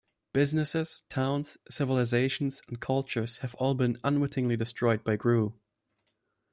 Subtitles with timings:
[0.33, 5.53] Businesses, towns, civilizations and cultures have all been unwittingly destroyed by Groo.